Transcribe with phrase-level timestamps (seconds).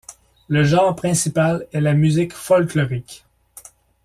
[0.47, 3.23] Le genre principal est la musique folklorique.